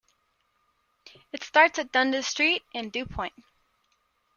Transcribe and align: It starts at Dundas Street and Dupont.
It 1.31 1.43
starts 1.43 1.77
at 1.77 1.91
Dundas 1.91 2.25
Street 2.25 2.63
and 2.73 2.91
Dupont. 2.91 3.33